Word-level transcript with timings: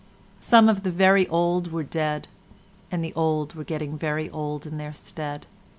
Some 0.39 0.67
of 0.67 0.81
the 0.81 0.89
very 0.89 1.27
old 1.27 1.71
were 1.71 1.83
dead, 1.83 2.27
and 2.91 3.05
the 3.05 3.13
old 3.13 3.53
were 3.53 3.63
getting 3.63 3.95
very 3.99 4.31
old 4.31 4.65
in 4.65 4.79
their 4.79 4.95
stead. 4.95 5.45